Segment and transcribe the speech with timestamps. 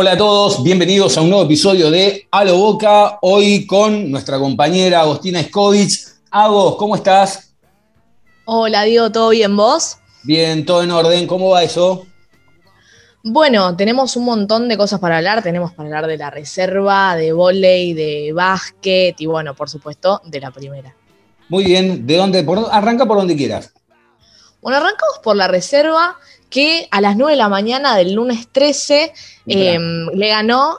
[0.00, 4.38] Hola a todos, bienvenidos a un nuevo episodio de A lo Boca, hoy con nuestra
[4.38, 6.06] compañera Agostina Escovich.
[6.30, 7.52] Agos, ¿cómo estás?
[8.44, 9.96] Hola Diego, ¿todo bien vos?
[10.22, 12.06] Bien, todo en orden, ¿cómo va eso?
[13.24, 15.42] Bueno, tenemos un montón de cosas para hablar.
[15.42, 20.40] Tenemos para hablar de la reserva, de volei, de básquet y bueno, por supuesto, de
[20.40, 20.94] la primera.
[21.48, 22.44] Muy bien, ¿de dónde?
[22.44, 23.72] Por, arranca por donde quieras.
[24.62, 26.16] Bueno, arrancamos por la reserva
[26.50, 29.12] que a las 9 de la mañana del lunes 13
[29.46, 29.78] eh,
[30.14, 30.78] le ganó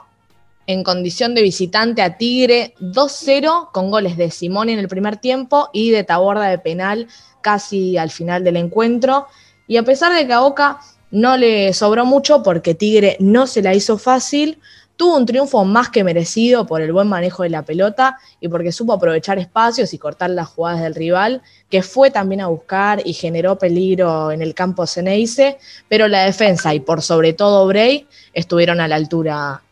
[0.66, 5.68] en condición de visitante a Tigre 2-0 con goles de Simón en el primer tiempo
[5.72, 7.08] y de Taborda de penal
[7.40, 9.26] casi al final del encuentro.
[9.66, 10.78] Y a pesar de que a Boca
[11.10, 14.58] no le sobró mucho porque Tigre no se la hizo fácil,
[15.00, 18.70] tuvo un triunfo más que merecido por el buen manejo de la pelota y porque
[18.70, 23.14] supo aprovechar espacios y cortar las jugadas del rival, que fue también a buscar y
[23.14, 25.56] generó peligro en el campo Ceneice,
[25.88, 29.62] pero la defensa y por sobre todo Bray estuvieron a la altura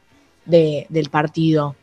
[0.46, 1.76] de- del partido.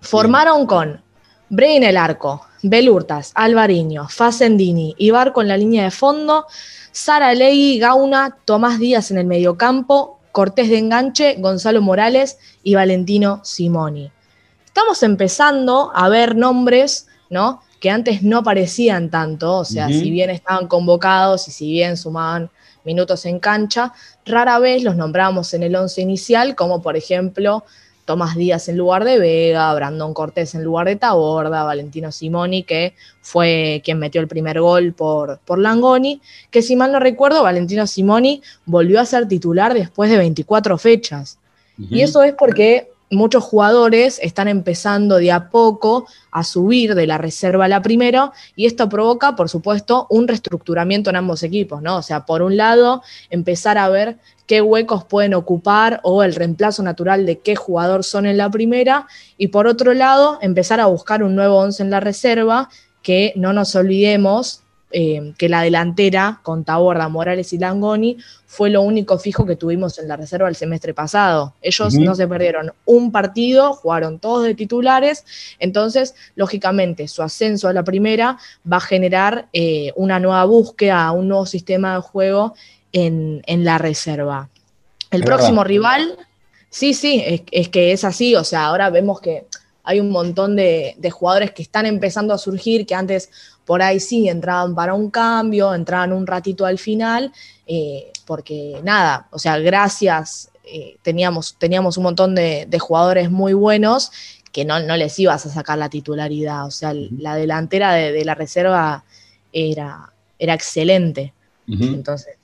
[0.00, 1.02] Formaron con
[1.48, 6.46] Bray en el arco, Belurtas, Alvariño, Facendini, Ibar con la línea de fondo,
[6.92, 13.40] Sara Legui, Gauna, Tomás Díaz en el mediocampo, Cortés de enganche, Gonzalo Morales y Valentino
[13.42, 14.12] Simoni.
[14.66, 17.62] Estamos empezando a ver nombres, ¿no?
[17.80, 22.50] Que antes no aparecían tanto, o sea, si bien estaban convocados y si bien sumaban
[22.84, 23.94] minutos en cancha,
[24.26, 27.64] rara vez los nombrábamos en el once inicial, como por ejemplo
[28.06, 32.94] Tomás Díaz en lugar de Vega, Brandon Cortés en lugar de Taborda, Valentino Simoni, que
[33.20, 37.86] fue quien metió el primer gol por, por Langoni, que si mal no recuerdo, Valentino
[37.86, 41.38] Simoni volvió a ser titular después de 24 fechas.
[41.78, 47.18] Y eso es porque muchos jugadores están empezando de a poco a subir de la
[47.18, 51.96] reserva a la primera y esto provoca, por supuesto, un reestructuramiento en ambos equipos, ¿no?
[51.96, 56.82] O sea, por un lado, empezar a ver qué huecos pueden ocupar o el reemplazo
[56.82, 59.06] natural de qué jugador son en la primera
[59.38, 62.68] y por otro lado, empezar a buscar un nuevo once en la reserva
[63.02, 64.62] que no nos olvidemos
[64.98, 69.98] eh, que la delantera con Taborda, Morales y Langoni fue lo único fijo que tuvimos
[69.98, 71.52] en la reserva el semestre pasado.
[71.60, 75.26] Ellos no se perdieron un partido, jugaron todos de titulares,
[75.58, 78.38] entonces, lógicamente, su ascenso a la primera
[78.72, 82.54] va a generar eh, una nueva búsqueda, un nuevo sistema de juego
[82.92, 84.48] en, en la reserva.
[85.10, 85.68] El Es próximo verdad.
[85.68, 86.16] rival,
[86.70, 89.44] sí, sí, es, es que es así, o sea, ahora vemos que
[89.86, 93.30] hay un montón de, de jugadores que están empezando a surgir, que antes
[93.64, 97.32] por ahí sí entraban para un cambio, entraban un ratito al final,
[97.66, 103.54] eh, porque nada, o sea, gracias, eh, teníamos, teníamos un montón de, de jugadores muy
[103.54, 104.10] buenos
[104.52, 108.24] que no, no les ibas a sacar la titularidad, o sea, la delantera de, de
[108.24, 109.04] la reserva
[109.52, 111.32] era, era excelente.
[111.68, 112.36] Entonces,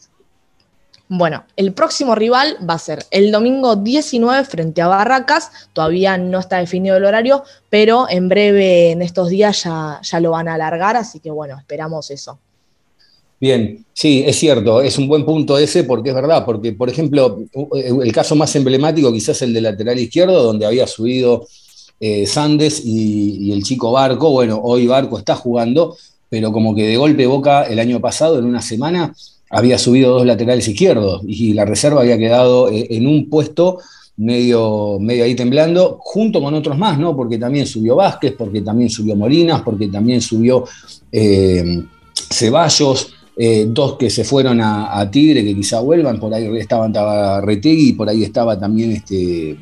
[1.15, 5.51] bueno, el próximo rival va a ser el domingo 19 frente a Barracas.
[5.75, 10.31] Todavía no está definido el horario, pero en breve, en estos días, ya, ya lo
[10.31, 12.39] van a alargar, así que bueno, esperamos eso.
[13.39, 17.41] Bien, sí, es cierto, es un buen punto ese porque es verdad, porque por ejemplo,
[17.75, 21.47] el caso más emblemático quizás el de lateral izquierdo, donde había subido
[22.01, 25.95] eh, Sandes y, y el chico Barco, bueno, hoy Barco está jugando,
[26.31, 29.13] pero como que de golpe Boca el año pasado, en una semana,
[29.53, 33.79] había subido dos laterales izquierdos y la reserva había quedado eh, en un puesto
[34.17, 37.15] medio, medio ahí temblando, junto con otros más, ¿no?
[37.15, 40.65] Porque también subió Vázquez, porque también subió Molinas, porque también subió
[41.11, 41.83] eh,
[42.31, 46.91] Ceballos, eh, dos que se fueron a, a Tigre, que quizá vuelvan, por ahí estaban
[46.91, 49.57] estaba Retegui, y por ahí estaba también este,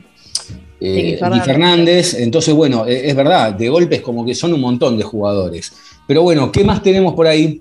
[0.81, 2.15] eh, Ricky Fernández.
[2.15, 5.73] Entonces, bueno, es verdad, de golpes como que son un montón de jugadores.
[6.07, 7.61] Pero bueno, ¿qué más tenemos por ahí?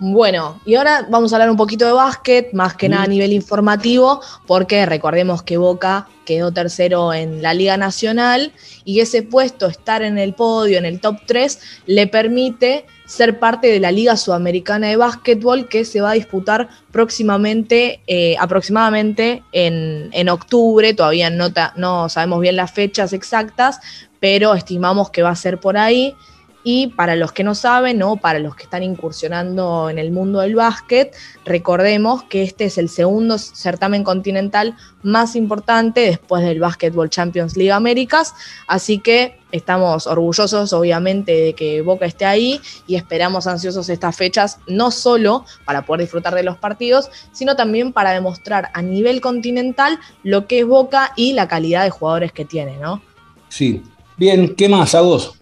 [0.00, 3.32] Bueno, y ahora vamos a hablar un poquito de básquet, más que nada a nivel
[3.32, 8.52] informativo, porque recordemos que Boca quedó tercero en la Liga Nacional
[8.84, 13.66] y ese puesto, estar en el podio, en el top 3, le permite ser parte
[13.66, 20.10] de la Liga Sudamericana de Básquetbol que se va a disputar próximamente, eh, aproximadamente en,
[20.12, 23.80] en octubre, todavía no sabemos bien las fechas exactas,
[24.20, 26.14] pero estimamos que va a ser por ahí.
[26.64, 30.40] Y para los que no saben o para los que están incursionando en el mundo
[30.40, 31.14] del básquet,
[31.44, 37.72] recordemos que este es el segundo certamen continental más importante después del Basketball Champions League
[37.72, 38.34] Américas.
[38.66, 44.58] Así que estamos orgullosos, obviamente, de que Boca esté ahí y esperamos ansiosos estas fechas,
[44.66, 49.98] no solo para poder disfrutar de los partidos, sino también para demostrar a nivel continental
[50.22, 53.00] lo que es Boca y la calidad de jugadores que tiene, ¿no?
[53.48, 53.82] Sí.
[54.16, 55.37] Bien, ¿qué más, a vos?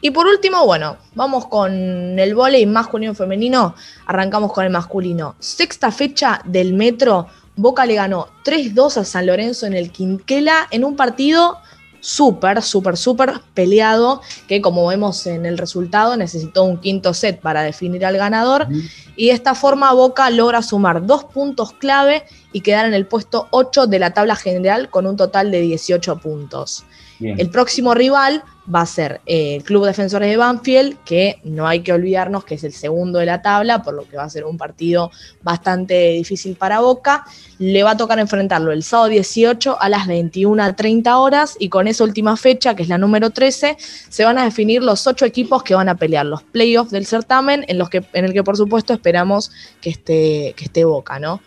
[0.00, 3.74] Y por último, bueno, vamos con el vóley masculino y femenino.
[4.06, 5.36] Arrancamos con el masculino.
[5.38, 7.26] Sexta fecha del Metro.
[7.56, 11.58] Boca le ganó 3-2 a San Lorenzo en el Quinquela en un partido
[12.06, 17.62] súper, súper, súper peleado, que como vemos en el resultado necesitó un quinto set para
[17.62, 18.68] definir al ganador.
[19.16, 23.48] Y de esta forma Boca logra sumar dos puntos clave y quedar en el puesto
[23.50, 26.84] 8 de la tabla general con un total de 18 puntos.
[27.18, 27.40] Bien.
[27.40, 31.80] El próximo rival va a ser eh, el Club Defensores de Banfield, que no hay
[31.80, 34.44] que olvidarnos que es el segundo de la tabla, por lo que va a ser
[34.44, 35.10] un partido
[35.42, 37.24] bastante difícil para Boca.
[37.58, 42.04] Le va a tocar enfrentarlo el sábado 18 a las 21.30 horas y con esa
[42.04, 45.74] última fecha, que es la número 13, se van a definir los ocho equipos que
[45.74, 48.92] van a pelear los playoffs del certamen, en, los que, en el que por supuesto
[48.92, 51.40] esperamos que esté, que esté Boca, ¿no?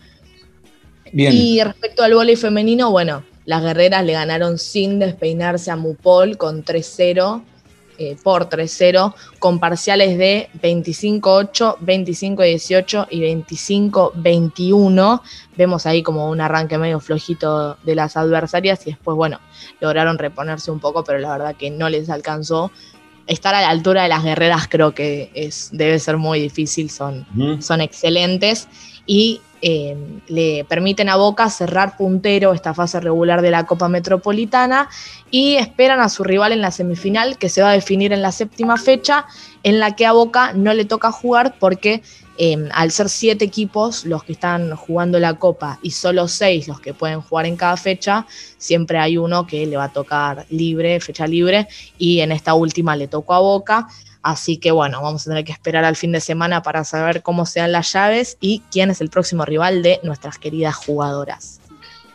[1.12, 1.33] Bien.
[1.33, 6.63] Y respecto al vóley femenino, bueno, las guerreras le ganaron sin despeinarse a Mupol con
[6.63, 7.41] 3-0,
[7.97, 15.21] eh, por 3-0, con parciales de 25-8, 25-18 y 25-21.
[15.57, 19.39] Vemos ahí como un arranque medio flojito de las adversarias y después, bueno,
[19.79, 22.71] lograron reponerse un poco, pero la verdad que no les alcanzó.
[23.25, 27.25] Estar a la altura de las guerreras creo que es, debe ser muy difícil, son,
[27.63, 28.67] son excelentes
[29.07, 34.89] y eh, le permiten a Boca cerrar puntero esta fase regular de la Copa Metropolitana
[35.31, 38.31] y esperan a su rival en la semifinal que se va a definir en la
[38.31, 39.25] séptima fecha
[39.63, 42.01] en la que a Boca no le toca jugar porque
[42.38, 46.79] eh, al ser siete equipos los que están jugando la Copa y solo seis los
[46.79, 48.25] que pueden jugar en cada fecha,
[48.57, 51.67] siempre hay uno que le va a tocar libre, fecha libre
[51.97, 53.89] y en esta última le tocó a Boca.
[54.21, 57.45] Así que bueno, vamos a tener que esperar al fin de semana para saber cómo
[57.45, 61.60] sean las llaves y quién es el próximo rival de nuestras queridas jugadoras.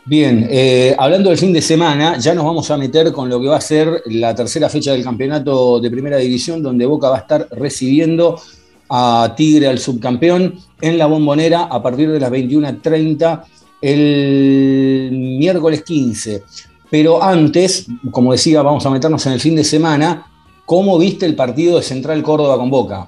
[0.07, 3.47] Bien, eh, hablando del fin de semana, ya nos vamos a meter con lo que
[3.47, 7.21] va a ser la tercera fecha del campeonato de primera división, donde Boca va a
[7.21, 8.39] estar recibiendo
[8.87, 13.43] a Tigre, al subcampeón, en la bombonera a partir de las 21.30
[13.81, 16.43] el miércoles 15.
[16.91, 20.27] Pero antes, como decía, vamos a meternos en el fin de semana.
[20.65, 23.07] ¿Cómo viste el partido de Central Córdoba con Boca?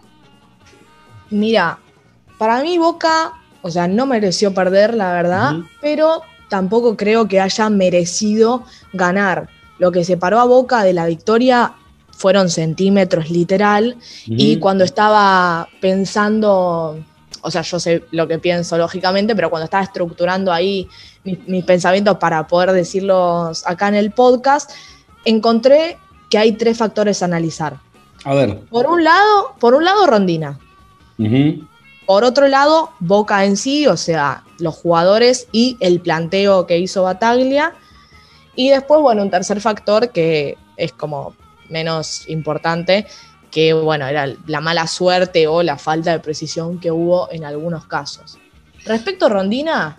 [1.30, 1.80] Mira,
[2.38, 7.70] para mí Boca, o sea, no mereció perder, la verdad, pero tampoco creo que haya
[7.70, 8.64] merecido
[8.94, 9.50] ganar.
[9.80, 11.74] Lo que separó a Boca de la victoria
[12.12, 17.00] fueron centímetros literal y cuando estaba pensando,
[17.42, 20.88] o sea, yo sé lo que pienso lógicamente, pero cuando estaba estructurando ahí
[21.24, 24.72] mis, mis pensamientos para poder decirlos acá en el podcast,
[25.26, 25.98] encontré
[26.30, 27.78] que hay tres factores a analizar.
[28.24, 28.60] A ver.
[28.70, 30.60] Por un lado, por un lado Rondina,
[32.06, 37.04] por otro lado, Boca en sí, o sea, los jugadores y el planteo que hizo
[37.04, 37.74] Bataglia.
[38.56, 41.36] Y después, bueno, un tercer factor que es como
[41.70, 43.08] menos importante,
[43.52, 47.86] que bueno, era la mala suerte o la falta de precisión que hubo en algunos
[47.88, 48.38] casos.
[48.86, 49.98] Respecto a Rondina,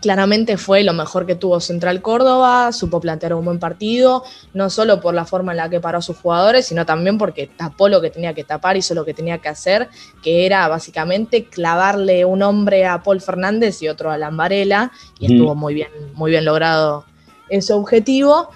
[0.00, 4.22] claramente fue lo mejor que tuvo Central Córdoba, supo plantear un buen partido,
[4.52, 7.46] no solo por la forma en la que paró a sus jugadores, sino también porque
[7.46, 9.88] tapó lo que tenía que tapar, hizo lo que tenía que hacer,
[10.22, 15.54] que era básicamente clavarle un hombre a Paul Fernández y otro a Lambarela, y estuvo
[15.54, 17.04] muy bien, muy bien logrado
[17.48, 18.50] ese objetivo.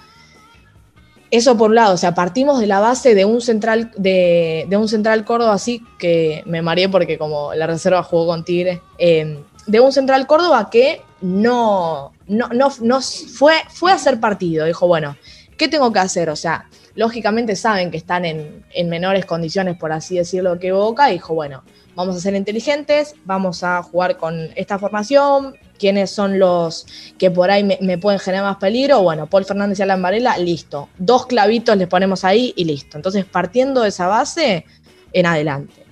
[1.31, 4.77] Eso por un lado, o sea, partimos de la base de un central, de, de
[4.77, 9.43] un central Córdoba así, que me mareé porque como la reserva jugó con Tigre, eh,
[9.69, 14.87] de un central Córdoba que no, no, no, no fue, fue a hacer partido, dijo,
[14.87, 15.15] bueno,
[15.57, 16.29] ¿qué tengo que hacer?
[16.29, 21.09] O sea, lógicamente saben que están en, en menores condiciones, por así decirlo, que Boca,
[21.09, 21.63] y dijo, bueno,
[21.95, 26.87] vamos a ser inteligentes, vamos a jugar con esta formación, quiénes son los
[27.19, 29.01] que por ahí me, me pueden generar más peligro.
[29.01, 30.89] Bueno, Paul Fernández y Alan Varela, listo.
[30.97, 32.97] Dos clavitos les ponemos ahí y listo.
[32.97, 34.65] Entonces, partiendo de esa base,
[35.13, 35.85] en adelante.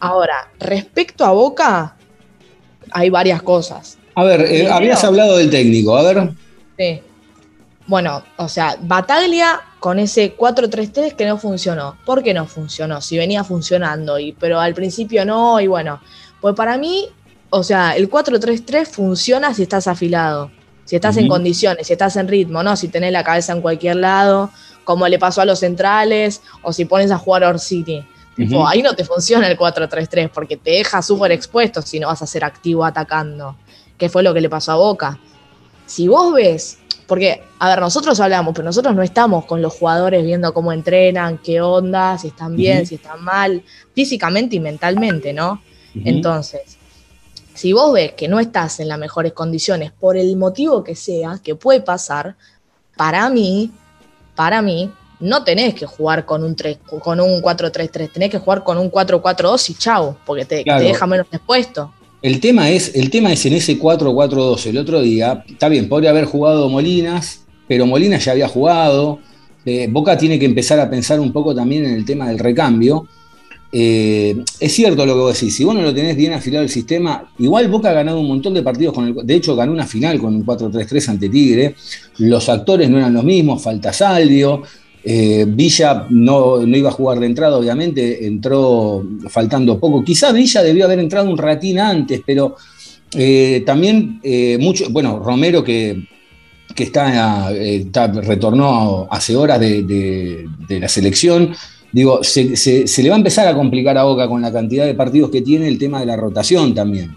[0.00, 1.96] Ahora, respecto a Boca,
[2.92, 3.98] hay varias cosas.
[4.14, 6.30] A ver, eh, habías hablado del técnico, a ver.
[6.78, 7.00] Sí.
[7.86, 11.96] Bueno, o sea, Bataglia con ese 4-3-3 que no funcionó.
[12.04, 13.00] ¿Por qué no funcionó?
[13.00, 16.00] Si venía funcionando, y, pero al principio no, y bueno,
[16.40, 17.08] pues para mí,
[17.48, 20.50] o sea, el 4-3-3 funciona si estás afilado,
[20.84, 22.76] si estás en condiciones, si estás en ritmo, ¿no?
[22.76, 24.50] Si tenés la cabeza en cualquier lado,
[24.84, 28.06] como le pasó a los centrales, o si pones a jugar Orsini.
[28.40, 28.66] Tipo.
[28.66, 32.26] Ahí no te funciona el 4-3-3 porque te deja súper expuesto si no vas a
[32.26, 33.56] ser activo atacando,
[33.98, 35.18] que fue lo que le pasó a Boca.
[35.84, 40.24] Si vos ves, porque, a ver, nosotros hablamos, pero nosotros no estamos con los jugadores
[40.24, 43.62] viendo cómo entrenan, qué onda, si están bien, si están mal,
[43.94, 45.60] físicamente y mentalmente, ¿no?
[45.94, 46.78] Entonces,
[47.52, 51.40] si vos ves que no estás en las mejores condiciones por el motivo que sea,
[51.42, 52.36] que puede pasar,
[52.96, 53.70] para mí,
[54.34, 54.90] para mí,
[55.20, 58.90] no tenés que jugar con un, 3 con un 4-3-3, tenés que jugar con un
[58.90, 60.80] 4-4-2 y chau, porque te, Claro.
[60.80, 61.92] te deja menos expuesto.
[62.22, 66.10] El tema es, el tema es en ese 4-4-2 el otro día, está bien, podría
[66.10, 69.20] haber jugado Molinas, pero Molinas ya había jugado.
[69.64, 73.06] Eh, Boca tiene que empezar a pensar un poco también en el tema del recambio.
[73.72, 76.70] Eh, es cierto lo que vos decís, si vos no lo tenés bien afilado el
[76.70, 79.86] sistema, igual Boca ha ganado un montón de partidos con el, de hecho ganó una
[79.86, 81.76] final con un 4-3-3 ante Tigre,
[82.18, 84.62] los actores no eran los mismos, falta Salvio,
[85.04, 90.04] eh, Villa no, no iba a jugar de entrada, obviamente, entró faltando poco.
[90.04, 92.56] Quizá Villa debió haber entrado un ratín antes, pero
[93.14, 96.06] eh, también eh, mucho, bueno, Romero que,
[96.74, 97.50] que está,
[98.22, 101.52] retornó hace horas de, de- de la selección.
[101.92, 104.86] Digo, se, se- se le va a empezar a complicar a Boca con la cantidad
[104.86, 107.16] de partidos que tiene el tema de la rotación también.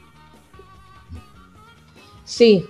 [2.26, 2.66] Sí.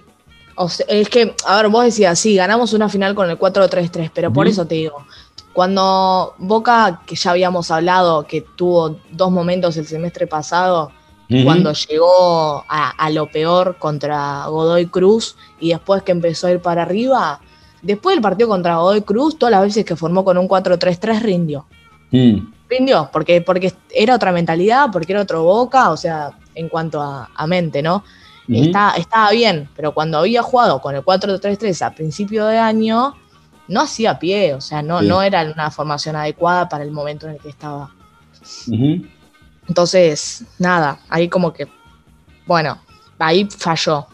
[0.56, 4.12] O sea, es que, a ver, vos decías, sí, ganamos una final con el 4-3-3,
[4.14, 5.06] pero por eso te digo,
[5.54, 10.92] cuando Boca, que ya habíamos hablado, que tuvo dos momentos el semestre pasado,
[11.44, 16.60] cuando llegó a, a lo peor contra Godoy Cruz y después que empezó a ir
[16.60, 17.40] para arriba,
[17.82, 21.66] después del partido contra Godoy Cruz, todas las veces que formó con un 4-3-3 rindió.
[22.12, 27.02] Mm, Rindió, porque, porque era otra mentalidad, porque era otro Boca, o sea, en cuanto
[27.02, 28.04] a, a mente, ¿no?
[28.48, 33.16] Está- estaba bien, pero cuando había jugado con el 4-3-3 a principio de año,
[33.70, 35.08] no hacía pie, o sea, no, Sí.
[35.08, 37.90] no era una formación adecuada para el momento en el que estaba.
[39.68, 41.68] Entonces, nada, ahí como que,
[42.46, 42.78] bueno,
[43.20, 44.08] ahí falló.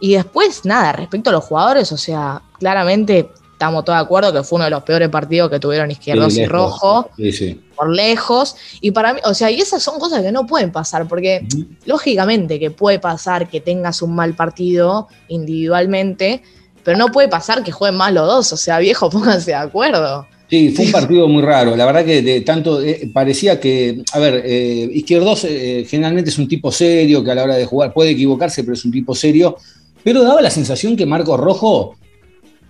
[0.00, 3.30] Y después, nada, respecto a los jugadores, o sea, claramente
[3.64, 6.42] estamos todos de acuerdo que fue uno de los peores partidos que tuvieron izquierdos Sí,
[6.42, 7.60] y rojo, Sí, sí.
[7.74, 8.56] por lejos.
[8.80, 11.46] Y para mí, o sea, y esas son cosas que no pueden pasar, porque
[11.86, 16.42] lógicamente que puede pasar que tengas un mal partido individualmente,
[16.82, 20.26] pero no puede pasar que jueguen mal los dos, o sea, viejo, pónganse de acuerdo.
[20.50, 21.74] Sí, fue un partido muy raro.
[21.74, 26.38] La verdad que de tanto eh, parecía que, a ver, eh, Izquierdos eh, generalmente es
[26.38, 29.14] un tipo serio que a la hora de jugar puede equivocarse, pero es un tipo
[29.14, 29.56] serio.
[30.04, 31.96] Pero daba la sensación que Marcos Rojo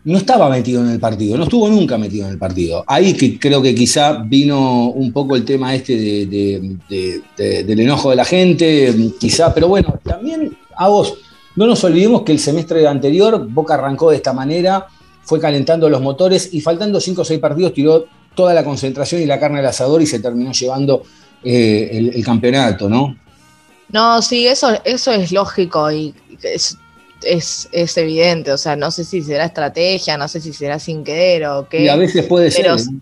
[0.04, 2.84] no estaba metido en el partido, no estuvo nunca metido en el partido.
[2.86, 7.64] Ahí que creo que quizá vino un poco el tema este de- de- de- de-
[7.64, 11.14] del enojo de la gente, quizá, pero bueno, también a vos,
[11.56, 14.86] no nos olvidemos que el semestre anterior Boca arrancó de esta manera,
[15.22, 19.26] fue calentando los motores y faltando 5 o 6 partidos tiró toda la concentración y
[19.26, 21.02] la carne al asador y se terminó llevando
[21.42, 23.16] eh, el, el campeonato, ¿no?
[23.90, 26.76] No, sí, eso, eso es lógico y es,
[27.22, 31.04] es, es evidente, o sea, no sé si será estrategia, no sé si será sin
[31.04, 31.82] querer o qué.
[31.84, 32.92] Y a veces puede Pero- ser.
[32.94, 32.98] ¿eh?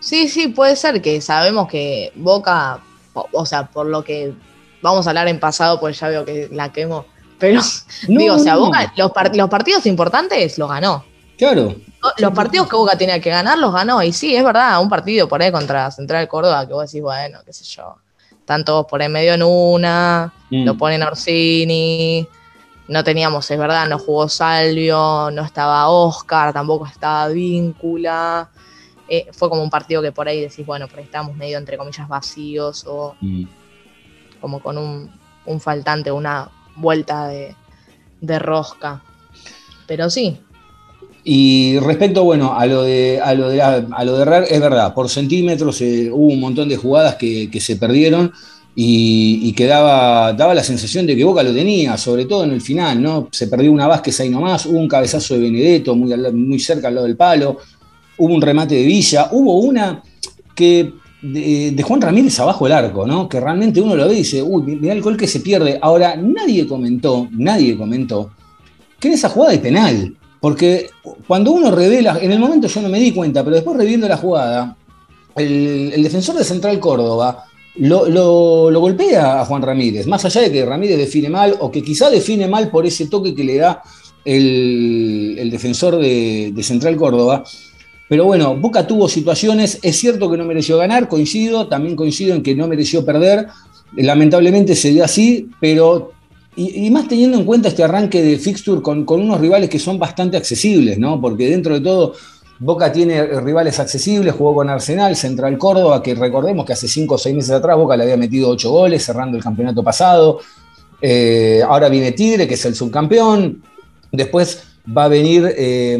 [0.00, 2.80] Sí, sí, puede ser que sabemos que Boca,
[3.12, 4.32] o, sea, por lo que
[4.80, 7.04] vamos a hablar en pasado, pues ya veo que la quemo,
[7.38, 7.60] pero
[8.08, 11.04] No, digo, o sea, no, Boca, los, par- los partidos importantes los ganó.
[11.36, 11.74] Claro,
[12.18, 14.02] Los partidos que Boca tenía que ganar los ganó.
[14.02, 17.38] Y sí, es verdad, un partido por ahí contra Central Córdoba que vos decís, bueno,
[17.44, 17.96] qué sé yo.
[18.30, 20.64] Están todos por ahí medio en una, Mm.
[20.64, 22.26] lo ponen Orsini.
[22.90, 28.50] No teníamos, es verdad, no jugó Salvio, no estaba Oscar, tampoco estaba Víncula.
[29.08, 31.76] Eh, fue como un partido que por ahí decís, bueno, por ahí estábamos medio entre
[31.78, 33.44] comillas vacíos o Mm.
[34.40, 35.10] como con un,
[35.46, 37.54] un faltante, una vuelta de,
[38.20, 39.02] de rosca.
[39.86, 40.38] Pero sí,
[41.22, 44.94] Y respecto, bueno, a lo de, a lo de, a lo de Herrera, es verdad,
[44.94, 48.32] por centímetros eh, hubo un montón de jugadas que, que se perdieron
[48.82, 52.62] y, y que daba, la sensación de que Boca lo tenía, sobre todo en el
[52.62, 53.28] final, ¿no?
[53.30, 56.94] Se perdió una Vázquez ahí nomás, hubo un cabezazo de Benedetto muy, muy cerca al
[56.94, 57.58] lado del palo,
[58.16, 60.02] hubo un remate de Villa, hubo una
[60.54, 63.28] que de, Juan Ramírez abajo el arco, ¿no?
[63.28, 65.78] Que realmente uno lo ve y dice, uy, mirá el gol que se pierde.
[65.82, 68.30] Ahora, nadie comentó, nadie comentó
[68.98, 70.16] que en esa jugada hay penal.
[70.40, 70.88] Porque
[71.26, 74.16] cuando uno revela, en el momento yo no me di cuenta, pero después reviendo la
[74.16, 74.74] jugada,
[75.36, 77.44] el defensor de Central Córdoba
[77.76, 82.10] lo, golpea a Juan Ramírez, más allá de que Ramírez define mal o que quizá
[82.10, 83.82] define mal por ese toque que le da
[84.24, 87.44] el, defensor de, Central Córdoba.
[88.08, 92.42] Pero bueno, Boca tuvo situaciones, es cierto que no mereció ganar, coincido, también coincido en
[92.42, 93.46] que no mereció perder,
[93.96, 96.12] lamentablemente se dio así, pero
[96.56, 100.36] y, más teniendo en cuenta este arranque de fixture con unos rivales que son bastante
[100.36, 101.20] accesibles, ¿no?
[101.20, 102.14] Porque dentro de todo,
[102.60, 107.18] Boca tiene rivales accesibles, jugó con Arsenal, Central Córdoba, que recordemos que hace 5 o
[107.18, 110.40] 6 meses atrás Boca le había metido 8 goles cerrando el campeonato pasado.
[111.00, 113.62] Eh, ahora viene Tigre, que es el subcampeón.
[114.12, 114.62] Después
[114.96, 115.54] va a venir.
[115.56, 115.96] Eh,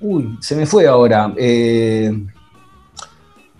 [0.00, 1.34] uy, se me fue ahora.
[1.36, 2.12] Eh,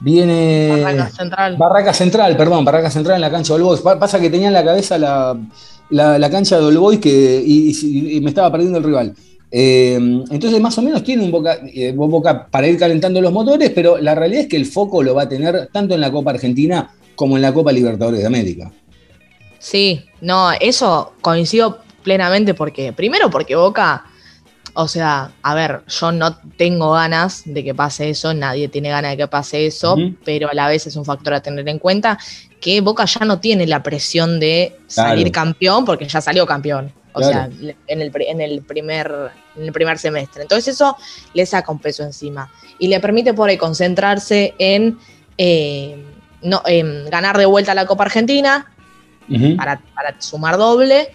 [0.00, 0.68] viene.
[0.70, 1.56] Barraca Central.
[1.56, 3.80] Barraca Central, perdón, Barraca Central en la cancha de All Boys.
[3.80, 8.84] Pasa que tenía en la cabeza la, cancha de que, y, me estaba perdiendo el
[8.84, 9.14] rival.
[9.54, 11.58] Entonces, más o menos tiene un boca,
[11.94, 15.22] boca, para ir calentando los motores, pero la realidad es que el foco lo va
[15.22, 18.72] a tener tanto en la Copa Argentina como en la Copa Libertadores de América.
[19.58, 24.06] Sí, no, eso coincido plenamente porque, primero porque Boca,
[24.74, 29.12] o sea, a ver, yo no tengo ganas de que pase eso, nadie tiene ganas
[29.12, 32.18] de que pase eso, pero a la vez es un factor a tener en cuenta
[32.60, 36.92] que Boca ya no tiene la presión de salir campeón porque ya salió campeón.
[37.14, 37.48] O sea,
[37.86, 39.12] en el, en, el primer,
[39.56, 40.42] en el primer semestre.
[40.42, 40.96] Entonces eso
[41.34, 44.98] le saca un peso encima y le permite por ahí concentrarse en,
[45.38, 46.02] eh,
[46.42, 48.72] no, en ganar de vuelta la Copa Argentina,
[49.56, 49.80] para,
[50.18, 51.08] sumar doble.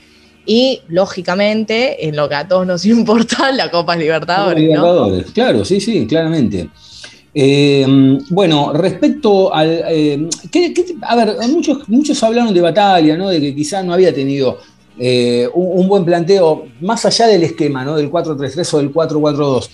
[0.46, 4.64] Y lógicamente, en lo que a todos nos importa, la Copa Libertadores.
[4.64, 6.70] Libertadores, claro, sí, sí, claramente.
[7.34, 7.86] Eh,
[8.30, 9.84] bueno, respecto al.
[9.90, 10.30] Eh,
[11.02, 13.30] a ver, muchos, muchos hablaron de batalla, ¿no?
[13.30, 14.58] De que quizás no había tenido
[15.00, 17.96] eh, un, buen planteo, más allá del esquema, ¿no?
[17.96, 19.70] Del 4-3-3 o del 4-4-2.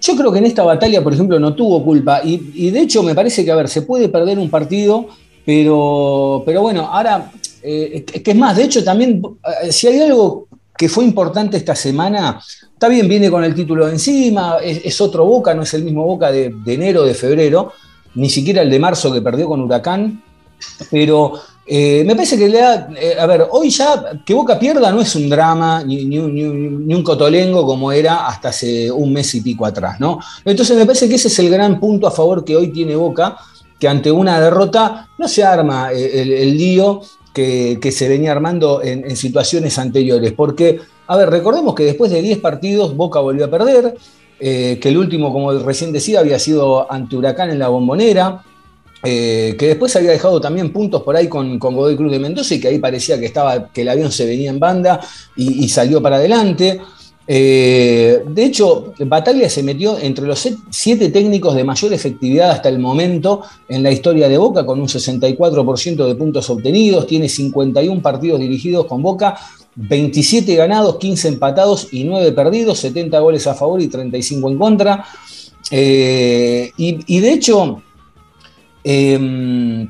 [0.00, 2.20] Yo creo que en esta batalla, por ejemplo, no tuvo culpa.
[2.22, 5.06] Y, de hecho, me parece que, a ver, se puede perder un partido,
[5.44, 7.30] pero, pero bueno, ahora
[7.68, 9.20] eh, que es más, de hecho también,
[9.62, 10.46] eh, si hay algo
[10.78, 12.40] que fue importante esta semana,
[12.72, 16.30] está bien, viene con el título encima, es, otro Boca, no es el mismo Boca
[16.30, 17.72] de, enero, de febrero,
[18.14, 20.22] ni siquiera el de marzo que perdió con Huracán,
[20.92, 21.32] pero
[21.66, 25.14] eh, me parece que le da, a ver, hoy ya que Boca pierda no es
[25.16, 30.20] un drama ni, un cotolengo como era hasta hace un mes y pico atrás, ¿no?
[30.44, 33.36] Entonces me parece que ese es el gran punto a favor que hoy tiene Boca,
[33.80, 37.02] que ante una derrota no se arma el, el lío
[37.36, 40.32] que, se venía armando en, situaciones anteriores.
[40.32, 43.94] Porque, a ver, recordemos que después de 10 partidos Boca volvió a perder,
[44.40, 48.42] eh, que el último, como recién decía, había sido ante Huracán en la bombonera,
[49.02, 52.60] eh, que después había dejado también puntos por ahí con, Godoy Cruz de Mendoza y
[52.60, 55.00] que ahí parecía que, estaba, que el avión se venía en banda
[55.36, 56.80] y salió para adelante.
[57.28, 62.78] Eh, de hecho, Bataglia se metió entre los siete técnicos de mayor efectividad hasta el
[62.78, 68.38] momento en la historia de Boca, con un 64% de puntos obtenidos, tiene 51 partidos
[68.38, 69.36] dirigidos con Boca,
[69.74, 75.04] 27 ganados, 15 empatados y 9 perdidos, 70 goles a favor y 35 en contra.
[75.70, 77.82] Eh, y, de hecho,
[78.88, 79.88] em,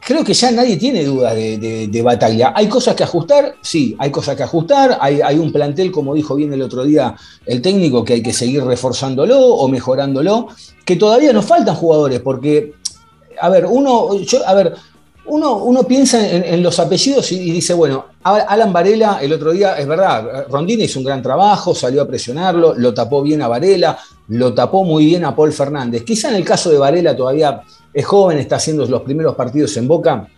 [0.00, 2.52] creo que ya nadie tiene dudas de, batalla.
[2.56, 3.56] ¿Hay cosas que ajustar?
[3.60, 4.96] Sí, hay cosas que ajustar.
[5.00, 7.14] Hay, un plantel, como dijo bien el otro día
[7.44, 10.48] el técnico, que hay que seguir reforzándolo o mejorándolo,
[10.86, 12.72] que todavía nos faltan jugadores, porque,
[13.38, 14.08] a ver, uno,
[14.46, 14.74] a ver,
[15.28, 20.46] uno, piensa en, los apellidos y, dice, bueno, Alan Varela el otro día, es verdad,
[20.48, 24.84] Rondini hizo un gran trabajo, salió a presionarlo, lo tapó bien a Varela, lo tapó
[24.84, 26.04] muy bien a Paul Fernández.
[26.04, 27.62] Quizá en el caso de Varela todavía
[27.92, 30.28] es joven, está haciendo los primeros partidos en Boca.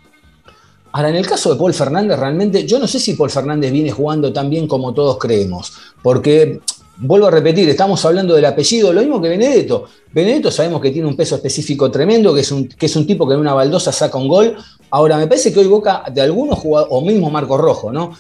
[0.93, 3.91] Ahora, en el caso de Paul Fernández, realmente, yo no sé si Paul Fernández viene
[3.91, 5.73] jugando tan bien como todos creemos,
[6.03, 6.61] porque,
[6.97, 9.85] vuelvo a repetir, estamos hablando del apellido, lo mismo que Benedetto.
[10.13, 13.27] Benedetto sabemos que tiene un peso específico tremendo, que es un, que es un tipo
[13.29, 14.57] que en una baldosa saca un gol.
[14.91, 18.17] Ahora, me parece que hoy Boca, de algunos jugadores, o mismo Marco Rojo, ¿no?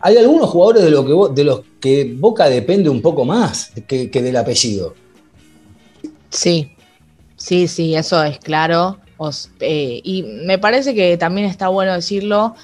[0.00, 4.08] Hay algunos jugadores de, lo que, de los que Boca depende un poco más que
[4.08, 4.94] del apellido.
[6.30, 6.74] Sí,
[7.44, 8.98] Sí, sí, eso es claro.
[9.60, 12.54] Eh, y me parece que también está bueno decirlo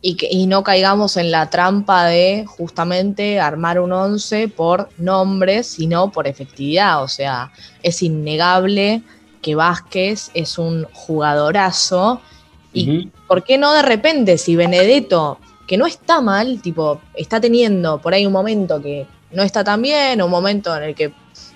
[0.00, 6.10] y, que, no caigamos en la trampa de justamente armar un 11 por nombres, sino
[6.10, 7.02] por efectividad.
[7.02, 9.02] O sea, es innegable
[9.42, 12.22] que Vázquez es un jugadorazo.
[12.72, 18.00] Y ¿por qué no de repente si Benedetto, que no está mal, tipo, está teniendo
[18.00, 21.12] por ahí un momento que no está tan bien, un momento en el que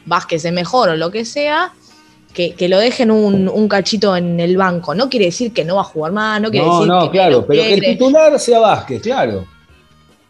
[0.07, 1.73] Vázquez es mejor o lo que sea,
[2.35, 4.95] que, lo dejen un, cachito en el banco.
[4.95, 7.63] No quiere decir que no va a jugar más, no quiere decir no, claro, pero
[7.63, 9.47] que el titular sea Vázquez, claro.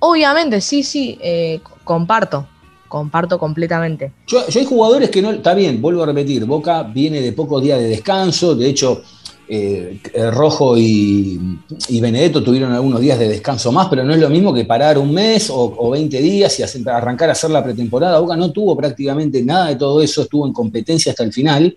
[0.01, 2.47] Obviamente, sí, sí, eh, comparto,
[2.89, 4.13] comparto completamente.
[4.27, 7.79] Yo, hay jugadores que no, está bien, vuelvo a repetir, Boca viene de pocos días
[7.79, 9.03] de descanso, de hecho,
[9.49, 9.99] eh,
[10.33, 11.59] Rojo y,
[12.01, 15.13] Benedetto tuvieron algunos días de descanso más, pero no es lo mismo que parar un
[15.13, 18.19] mes o, o 20 días y arrancar a hacer la pretemporada.
[18.21, 21.77] Boca no tuvo prácticamente nada de todo eso, estuvo en competencia hasta el final.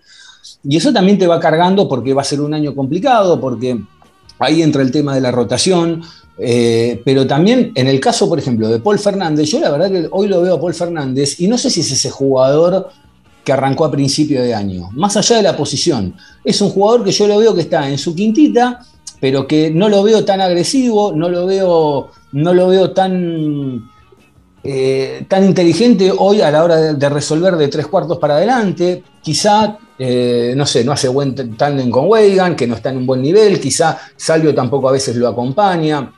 [0.64, 3.78] Y eso también te va cargando porque va a ser un año complicado, porque
[4.38, 6.02] ahí entra el tema de la rotación,
[6.38, 10.08] eh, pero también en el caso, por ejemplo, de Paul Fernández, yo la verdad que
[10.10, 12.88] hoy lo veo a Paul Fernández y no sé si es ese jugador
[13.48, 16.14] que arrancó a principio de año, más allá de la posición.
[16.44, 18.84] Es un jugador que yo lo veo que está en su quintita,
[19.22, 23.88] pero que no lo veo tan agresivo, no lo veo, no lo veo tan,
[24.62, 29.02] eh, tan inteligente hoy a la hora de, resolver de tres cuartos para adelante.
[29.22, 33.06] Quizá, eh, no sé, no hace buen tándem con Weigan, que no está en un
[33.06, 36.12] buen nivel, quizá Salvio tampoco a veces lo acompaña.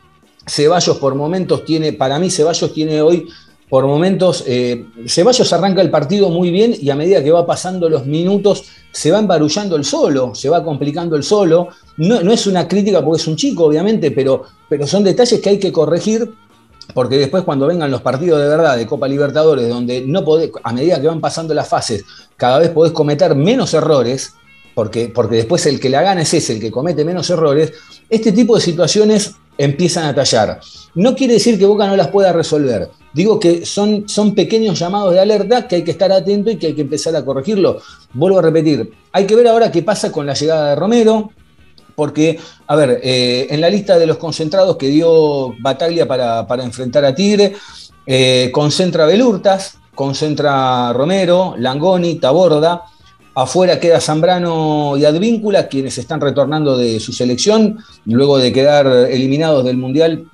[0.44, 3.28] Ceballos por momentos tiene, para mí Ceballos tiene hoy
[3.70, 7.88] por momentos, eh, Ceballos arranca el partido muy bien y a medida que va pasando
[7.88, 11.68] los minutos se va embarullando el solo, se va complicando el solo.
[11.96, 15.58] No, es una crítica porque es un chico, obviamente, pero, pero son detalles que hay
[15.60, 16.28] que corregir
[16.92, 20.72] porque después cuando vengan los partidos de verdad de Copa Libertadores, donde no podés, a
[20.72, 22.04] medida que van pasando las fases,
[22.36, 24.34] cada vez podés cometer menos errores,
[24.74, 27.72] porque, porque después el que la gana es ese, el que comete menos errores,
[28.08, 30.60] este tipo de situaciones empiezan a tallar.
[30.94, 32.90] No quiere decir que Boca no las pueda resolver.
[33.12, 36.68] Digo que son, son pequeños llamados de alerta que hay que estar atento y que
[36.68, 37.80] hay que empezar a corregirlo.
[38.14, 41.30] Vuelvo a repetir, hay que ver ahora qué pasa con la llegada de Romero,
[41.94, 47.04] porque, a ver, eh, en la lista de los concentrados que dio Bataglia para, enfrentar
[47.04, 47.54] a Tigre,
[48.06, 52.84] eh, concentra Belurtas, concentra Romero, Langoni, Taborda,
[53.34, 59.64] Afuera queda Zambrano y Advíncula, quienes están retornando de su selección, luego de quedar eliminados
[59.64, 60.24] del Mundial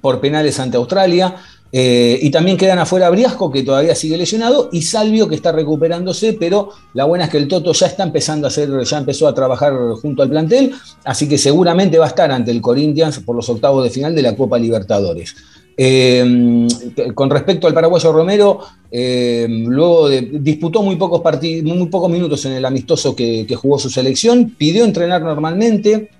[0.00, 1.36] por penales ante Australia.
[1.72, 6.32] Eh, y también quedan afuera Briasco, que todavía sigue lesionado, y Salvio, que está recuperándose,
[6.32, 9.34] pero la buena es que el Toto ya está empezando a hacer, ya empezó a
[9.34, 9.72] trabajar
[10.02, 10.72] junto al plantel,
[11.04, 14.22] así que seguramente va a estar ante el Corinthians por los octavos de final de
[14.22, 15.36] la Copa Libertadores.
[15.82, 16.66] Eh,
[17.14, 21.22] con respecto al paraguayo Romero, eh, luego de, disputó muy pocos,
[21.62, 26.10] muy pocos minutos en el amistoso que, jugó su selección, pidió entrenar normalmente.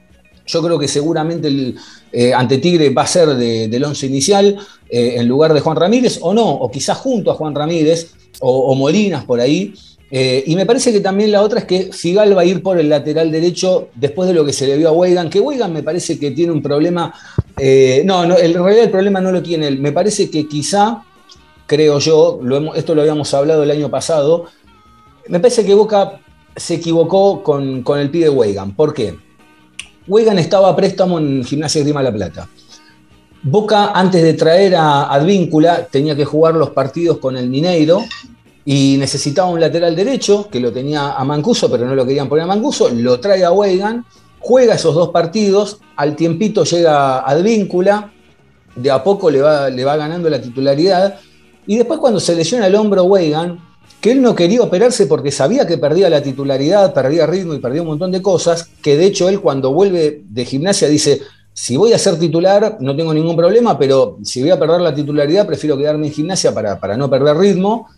[0.47, 1.77] Yo creo que seguramente el,
[2.11, 4.57] eh, ante Tigre va a ser del once inicial
[4.89, 9.27] en lugar de Juan Ramírez, o no, o quizás junto a Juan Ramírez, o Molinas
[9.27, 9.75] por ahí.
[10.13, 12.79] Eh, y me parece que también la otra es que Figal va a ir por
[12.79, 15.85] el lateral derecho después de lo que se le vio a Weigan, que Weigan me
[15.85, 17.15] parece que tiene un problema,
[17.57, 21.05] eh, no, no, en realidad el problema no lo tiene él, me parece que quizá,
[21.67, 22.41] creo yo,
[22.75, 24.47] esto lo habíamos hablado el año pasado,
[25.29, 26.21] me parece que Boca
[26.57, 28.75] se equivocó con, el pie de Weigan.
[28.75, 29.17] ¿Por qué?
[30.09, 32.49] Weigan estaba a préstamo en Gimnasia Grima La Plata.
[33.43, 38.03] Boca, antes de traer a Advíncula, tenía que jugar los partidos con el Mineiro
[38.65, 42.45] y necesitaba un lateral derecho, que lo tenía a Mancuso, pero no lo querían poner
[42.45, 44.05] a Mancuso, lo trae a Weigan,
[44.39, 48.13] juega esos dos partidos, al tiempito llega Advíncula,
[48.77, 51.19] de a poco le va, le va ganando la titularidad,
[51.67, 53.59] y después cuando se lesiona el hombro Weigan,
[54.01, 57.83] que él no quería operarse porque sabía que perdía la titularidad, perdía ritmo y perdía
[57.83, 61.21] un montón de cosas, que de hecho él cuando vuelve de gimnasia dice,
[61.53, 64.95] si voy a ser titular no tengo ningún problema, pero si voy a perder la
[64.95, 67.89] titularidad prefiero quedarme en gimnasia para, para no perder ritmo.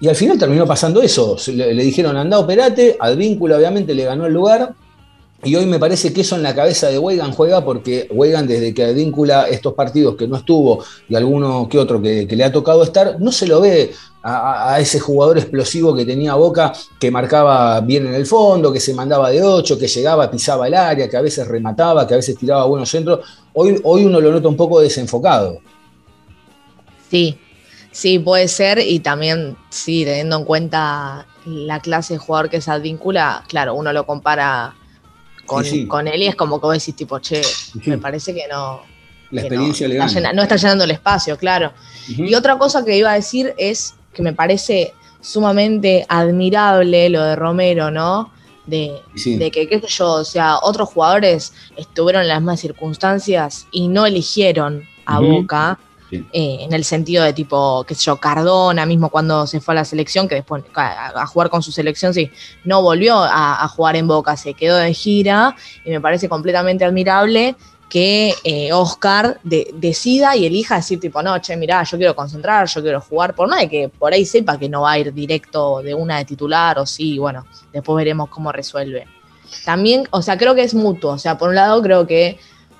[0.00, 1.36] Y al final terminó pasando eso.
[1.48, 2.96] Le, dijeron, anda, operate.
[2.98, 4.74] Advíncula, obviamente, le ganó el lugar.
[5.44, 8.74] Y hoy me parece que eso en la cabeza de Weigand juega porque Weigand, desde
[8.74, 12.82] que Advíncula estos partidos que no estuvo y alguno que otro que, le ha tocado
[12.82, 13.92] estar, no se lo ve
[14.24, 18.94] a, ese jugador explosivo que tenía Boca, que marcaba bien en el fondo, que se
[18.94, 22.36] mandaba de ocho, que llegaba, pisaba el área, que a veces remataba, que a veces
[22.36, 23.20] tiraba buenos centros.
[23.54, 25.60] Hoy, hoy uno lo nota un poco desenfocado.
[27.08, 27.38] Sí,
[27.98, 32.68] Sí, puede ser, y también, sí, teniendo en cuenta la clase de jugador que es
[32.68, 34.76] Advíncula, claro, uno lo compara
[35.44, 37.42] con, él y es como que vos decís, tipo, che,
[37.86, 38.82] me parece que no.
[39.32, 41.72] La experiencia no, está no está llenando el espacio, claro.
[42.06, 47.34] Y otra cosa que iba a decir es que me parece sumamente admirable lo de
[47.34, 48.30] Romero, ¿no?
[48.64, 53.66] De, de, que, qué sé yo, o sea, otros jugadores estuvieron en las mismas circunstancias
[53.72, 58.86] y no eligieron a Boca eh, en el sentido de tipo, qué sé yo, Cardona
[58.86, 62.30] mismo cuando se fue a la selección, que después a, jugar con su selección, sí,
[62.64, 67.56] no volvió a, jugar en Boca, se quedó de gira y me parece completamente admirable
[67.88, 72.82] que eh, Oscar decida y elija decir tipo, no, che, mirá, yo quiero concentrar, yo
[72.82, 75.80] quiero jugar, por nada de que por ahí sepa que no va a ir directo
[75.82, 79.06] de una de titular o sí, bueno, después veremos cómo resuelve.
[79.64, 82.38] También, o sea, creo que es mutuo, o sea, por un lado creo que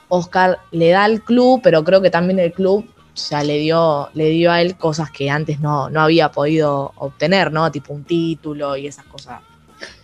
[0.08, 2.86] Oscar le da al club, pero creo que también el club
[3.18, 7.52] o sea, le dio, le dio a él cosas que antes no, había podido obtener,
[7.52, 7.70] ¿no?
[7.70, 9.40] Tipo un título y esas cosas.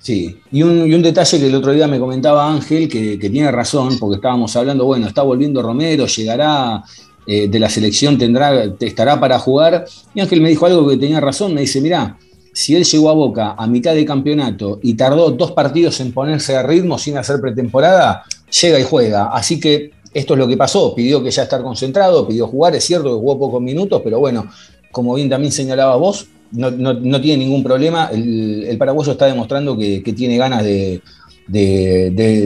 [0.01, 4.17] Sí, y un, detalle que el otro día me comentaba Ángel, que, tiene razón, porque
[4.17, 6.83] estábamos hablando, bueno, está volviendo Romero, llegará
[7.27, 9.85] eh, de la selección, tendrá, estará para jugar.
[10.15, 12.19] Y Ángel me dijo algo que tenía razón, me dice, mirá,
[12.53, 16.55] si él llegó a Boca a mitad de campeonato y tardó dos partidos en ponerse
[16.57, 18.25] a ritmo sin hacer pretemporada,
[18.63, 19.27] llega y juega.
[19.27, 22.85] Así que esto es lo que pasó, pidió que ya estar concentrado, pidió jugar, es
[22.85, 24.47] cierto que jugó pocos minutos, pero bueno,
[24.91, 28.11] como bien también señalaba vos, no, tiene ningún problema.
[28.13, 31.03] El, paraguayo está demostrando que, tiene ganas de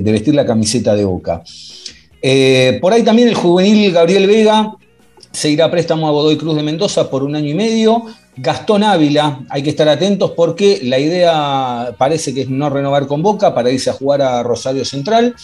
[0.02, 1.42] vestir la camiseta de Boca.
[2.20, 4.74] Eh, por ahí también el juvenil Gabriel Vega
[5.30, 8.04] se irá a préstamo a Godoy Cruz de Mendoza por un año y medio.
[8.36, 13.22] Gastón Ávila, hay que estar atentos porque la idea parece que es no renovar con
[13.22, 15.34] Boca para irse a jugar a Rosario Central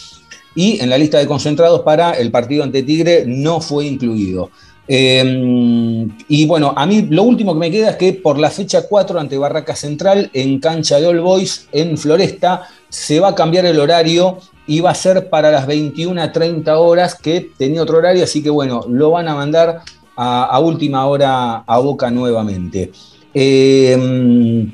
[0.55, 4.49] y en la lista de concentrados para el partido ante Tigre no fue incluido.
[4.87, 8.87] Eh, y bueno, a mí lo último que me queda es que por la fecha
[8.87, 13.65] 4 ante Barraca Central en cancha de All Boys en Floresta se va a cambiar
[13.65, 14.37] el horario
[14.67, 18.41] y va a ser para las 21 a 30 horas que tenía otro horario, así
[18.41, 19.81] que bueno, lo van a mandar
[20.15, 22.91] a, última hora a Boca nuevamente.
[23.33, 24.71] Eh,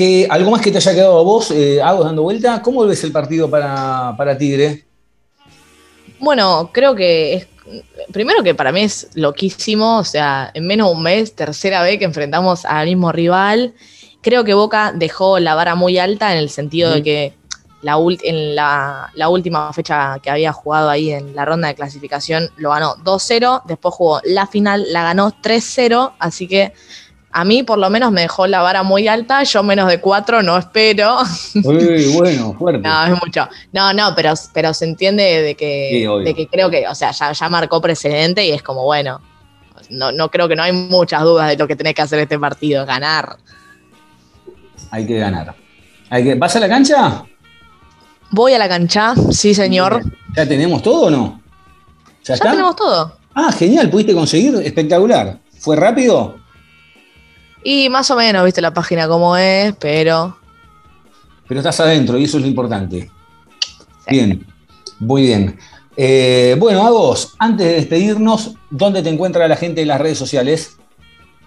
[0.00, 2.62] ¿qué- ¿Algo más que te haya quedado a vos, eh, Agos, dando vuelta?
[2.62, 4.86] ¿Cómo ves el partido para, para Tigre?
[6.18, 7.46] Bueno, creo que es.
[8.10, 11.98] Primero que para mí es loquísimo, o sea, en menos de un mes, tercera vez
[11.98, 13.74] que enfrentamos al mismo rival.
[14.22, 17.34] Creo que Boca dejó la vara muy alta en el sentido de que
[17.82, 22.48] la, en la, la última fecha que había jugado ahí en la ronda de clasificación
[22.56, 26.72] lo ganó 2-0, después jugó la final, la ganó 3-0, así que
[27.32, 30.42] a mí por lo menos me dejó la vara muy alta, yo menos de 4
[30.42, 31.18] no espero.
[31.64, 32.86] Uy, bueno, fuerte.
[32.86, 33.48] No, es mucho.
[33.72, 37.12] No, no, pero, pero se entiende de que, Sí, de que creo que, o sea,
[37.12, 39.20] ya, ya marcó precedente y es como, bueno,
[39.90, 42.38] no, no creo que no hay muchas dudas de lo que tenés que hacer este
[42.38, 43.36] partido, ganar.
[44.90, 45.54] Hay que ganar.
[46.08, 46.34] Hay que...
[46.34, 47.24] ¿Vas a la cancha?
[48.32, 50.02] Voy a la cancha, sí señor.
[50.36, 51.40] ¿Ya tenemos todo o no?
[52.24, 52.50] ¿Ya, Ya está?
[52.50, 53.16] tenemos todo.
[53.34, 55.38] Ah, genial, pudiste conseguir, espectacular.
[55.58, 56.39] ¿Fue rápido?
[57.62, 60.36] Y más o menos, viste la página como es, pero
[61.46, 63.10] Pero estás adentro y eso es lo importante.
[64.08, 64.46] Bien,
[64.98, 65.58] muy bien.
[65.96, 70.76] Eh, bueno, Agos, antes de despedirnos, ¿dónde te encuentra la gente en las redes sociales?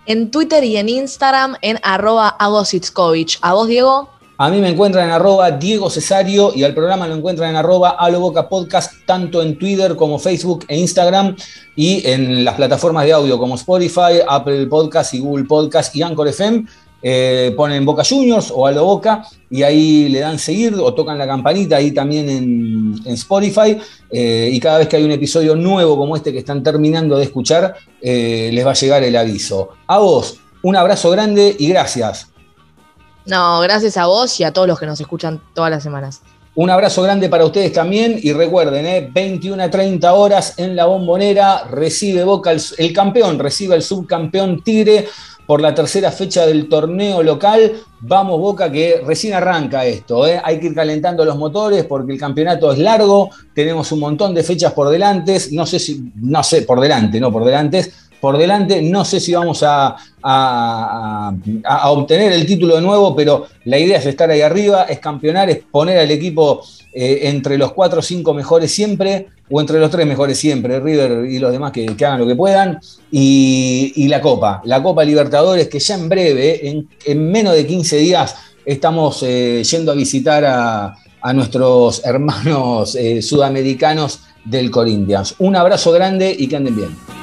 [0.05, 3.39] en Twitter y en Instagram en arroba agositskovich.
[3.41, 4.09] ¿A vos, Diego?
[4.35, 7.91] A mí me encuentran en arroba Diego Cesario y al programa lo encuentran en arroba
[7.91, 11.35] Aloboca Podcast, tanto en Twitter como Facebook e Instagram
[11.75, 16.27] y en las plataformas de audio como Spotify, Apple Podcast y Google Podcast y Anchor
[16.27, 16.65] FM.
[17.05, 21.27] Eh, ponen Boca Juniors o Alo Boca y ahí le dan seguir o tocan la
[21.27, 23.77] campanita ahí también en, Spotify.
[24.09, 27.25] Eh, y cada vez que hay un episodio nuevo como este que están terminando de
[27.25, 29.69] escuchar, eh, les va a llegar el aviso.
[29.85, 32.32] A vos, un abrazo grande y gracias.
[33.25, 36.21] No, gracias a vos y a todos los que nos escuchan todas las semanas.
[36.55, 39.09] Un abrazo grande para ustedes también y recuerden, ¿eh?
[39.11, 45.07] 21 a 30 horas en la bombonera, recibe Boca el, campeón, recibe el subcampeón Tigre
[45.47, 47.71] por la tercera fecha del torneo local.
[48.01, 50.39] Vamos Boca que recién arranca esto, ¿eh?
[50.43, 54.43] hay que ir calentando los motores porque el campeonato es largo, tenemos un montón de
[54.43, 57.91] fechas por delante, no sé si, no sé, por delante, no por delante,
[58.23, 58.81] por delante.
[58.81, 59.97] No sé si vamos a,
[61.89, 65.57] obtener el título de nuevo, pero la idea es estar ahí arriba, es campeonar, es
[65.69, 70.07] poner al equipo eh, entre los cuatro o cinco mejores siempre, o entre los tres
[70.07, 72.79] mejores siempre, River y los demás que, hagan lo que puedan.
[73.11, 77.97] Y, la Copa, la Copa Libertadores, que ya en breve, en, en menos de 15
[77.97, 85.35] días, estamos eh, yendo a visitar a, a nuestros hermanos eh, sudamericanos del Corinthians.
[85.39, 87.22] Un abrazo grande y que anden bien.